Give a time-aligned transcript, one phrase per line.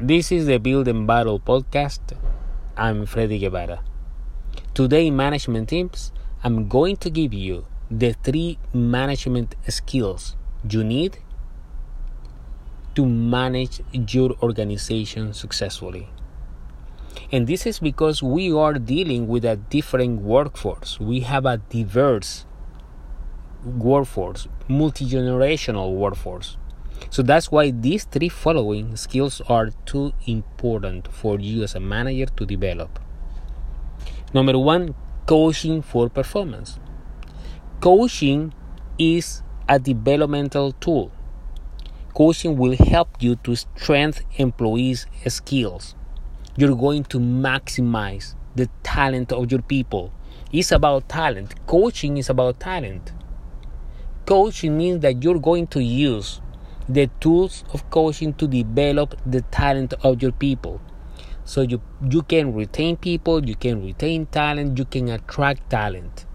[0.00, 2.00] This is the Build and Battle podcast.
[2.76, 3.84] I'm Freddy Guevara.
[4.74, 6.10] Today, management teams,
[6.42, 10.34] I'm going to give you the three management skills
[10.68, 11.18] you need
[12.96, 16.08] to manage your organization successfully.
[17.30, 20.98] And this is because we are dealing with a different workforce.
[20.98, 22.46] We have a diverse
[23.64, 26.56] workforce, multi generational workforce.
[27.10, 32.26] So that's why these three following skills are too important for you as a manager
[32.26, 32.98] to develop.
[34.32, 34.94] Number one,
[35.26, 36.78] coaching for performance.
[37.80, 38.52] Coaching
[38.98, 41.12] is a developmental tool.
[42.14, 45.94] Coaching will help you to strengthen employees' skills.
[46.56, 50.12] You're going to maximize the talent of your people.
[50.52, 51.66] It's about talent.
[51.66, 53.12] Coaching is about talent.
[54.26, 56.40] Coaching means that you're going to use
[56.88, 60.80] the tools of coaching to develop the talent of your people.
[61.44, 66.26] So you you can retain people, you can retain talent, you can attract talent.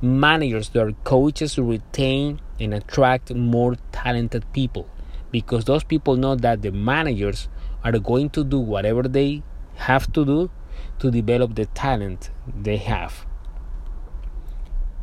[0.00, 4.88] Managers that are coaches retain and attract more talented people
[5.30, 7.48] because those people know that the managers
[7.84, 9.42] are going to do whatever they
[9.76, 10.50] have to do
[10.98, 12.30] to develop the talent
[12.62, 13.26] they have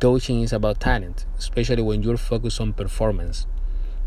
[0.00, 3.46] coaching is about talent, especially when you're focused on performance.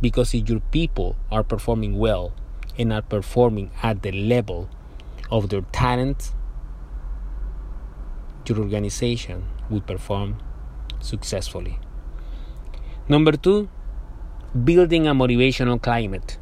[0.01, 2.33] Because if your people are performing well
[2.77, 4.69] and are performing at the level
[5.29, 6.31] of their talent,
[8.47, 10.37] your organization will perform
[10.99, 11.79] successfully.
[13.07, 13.69] Number two,
[14.63, 16.37] building a motivational climate.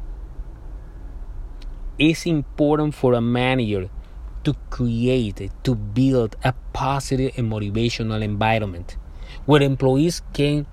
[1.98, 3.90] It's important for a manager
[4.44, 8.96] to create, to build a positive and motivational environment
[9.46, 10.66] where employees can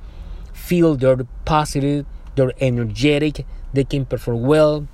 [0.54, 4.88] feel they're positive, they're energetic, they can perform well,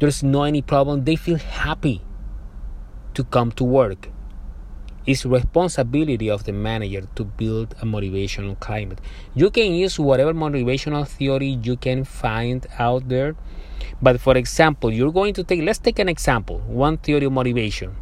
[0.00, 2.02] there's no any problem, they feel happy
[3.14, 4.08] to come to work.
[5.06, 9.00] It's responsibility of the manager to build a motivational climate.
[9.34, 13.36] You can use whatever motivational theory you can find out there.
[14.00, 17.96] But for example, you're going to take let's take an example, one theory of motivation.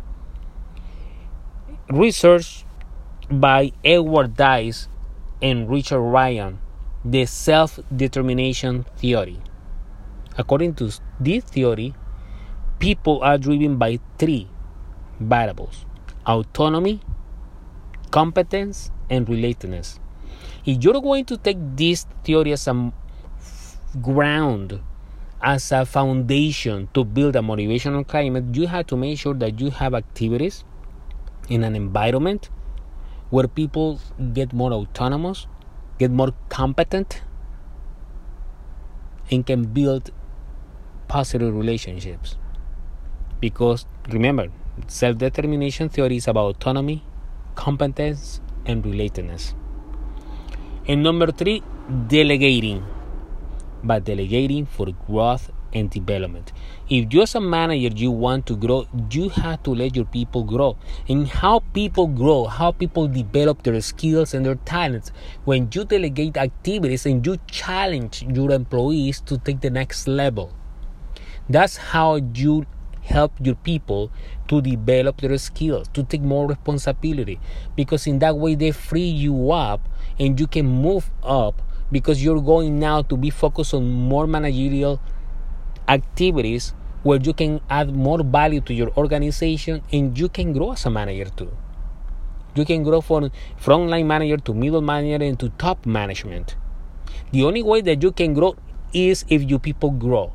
[1.90, 2.64] Research
[3.28, 4.86] by Edward Deci
[5.42, 6.60] and Richard Ryan,
[7.04, 9.40] the self determination theory.
[10.38, 10.90] According to
[11.20, 11.94] this theory,
[12.78, 14.48] people are driven by three
[15.20, 15.84] variables
[16.26, 17.00] autonomy,
[18.10, 19.98] competence, and relatedness.
[20.64, 22.92] If you're going to take this theory as a
[24.00, 24.80] ground,
[25.42, 29.70] as a foundation to build a motivational climate, you have to make sure that you
[29.70, 30.64] have activities
[31.48, 32.48] in an environment
[33.30, 33.98] where people
[34.32, 35.46] get more autonomous,
[36.02, 37.22] get more competent,
[39.30, 40.10] and can build
[41.08, 42.36] positive relationships.
[43.40, 43.86] Because
[44.16, 44.46] remember,
[44.86, 46.98] self determination theory is about autonomy,
[47.54, 49.54] competence, and relatedness.
[50.86, 51.62] And number three,
[52.08, 52.84] delegating.
[53.90, 56.52] But delegating for growth and development.
[56.88, 60.44] If you as a manager you want to grow, you have to let your people
[60.44, 60.76] grow.
[61.08, 65.10] And how people grow, how people develop their skills and their talents
[65.44, 70.52] when you delegate activities and you challenge your employees to take the next level.
[71.48, 72.66] That's how you
[73.02, 74.10] help your people
[74.48, 77.40] to develop their skills, to take more responsibility.
[77.76, 81.60] Because in that way they free you up and you can move up
[81.90, 85.00] because you're going now to be focused on more managerial
[85.88, 90.86] activities where you can add more value to your organization and you can grow as
[90.86, 91.50] a manager too.
[92.54, 96.54] You can grow from frontline manager to middle manager and to top management.
[97.32, 98.56] The only way that you can grow
[98.92, 100.32] is if your people grow.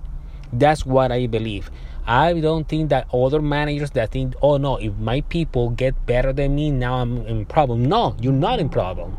[0.51, 1.69] That's what I believe.
[2.05, 6.31] I don't think that other managers that think, oh no, if my people get better
[6.33, 7.85] than me, now I'm in problem.
[7.85, 9.15] No, you're not in problem.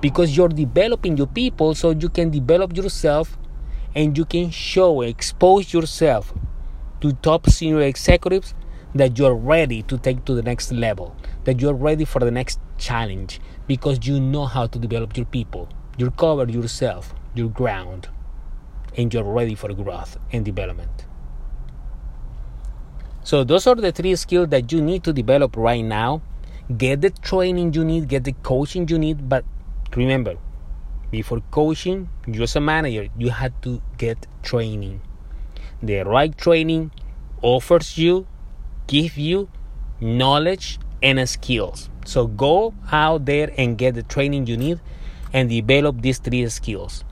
[0.00, 3.38] Because you're developing your people so you can develop yourself
[3.94, 6.34] and you can show, expose yourself
[7.00, 8.54] to top senior executives
[8.94, 12.60] that you're ready to take to the next level, that you're ready for the next
[12.78, 15.68] challenge because you know how to develop your people.
[15.96, 18.08] You cover yourself, your ground,
[18.96, 21.06] and you're ready for growth and development.
[23.22, 26.20] So, those are the three skills that you need to develop right now.
[26.76, 29.44] Get the training you need, get the coaching you need, but
[29.96, 30.36] remember,
[31.10, 35.00] before coaching you as a manager you had to get training.
[35.82, 36.92] The right training
[37.42, 38.26] offers you
[38.86, 39.48] give you
[40.00, 41.90] knowledge and skills.
[42.04, 44.80] So go out there and get the training you need
[45.32, 47.04] and develop these three skills.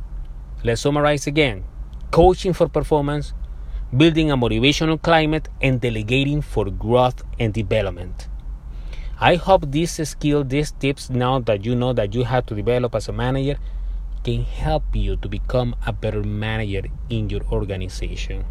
[0.64, 1.64] Let's summarize again.
[2.10, 3.32] Coaching for performance
[3.94, 8.28] building a motivational climate, and delegating for growth and development.
[9.20, 12.94] I hope this skill, these tips now that you know that you have to develop
[12.94, 13.58] as a manager,
[14.24, 18.44] can help you to become a better manager in your organization.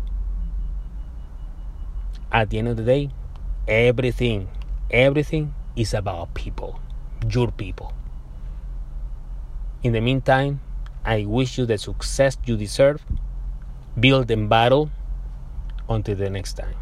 [2.32, 3.10] At the end of the day,
[3.68, 4.50] everything,
[4.90, 6.80] everything is about people,
[7.30, 7.94] your people.
[9.84, 10.62] In the meantime,
[11.04, 13.02] I wish you the success you deserve.
[14.00, 14.92] Build and battle
[15.90, 16.81] until the next time.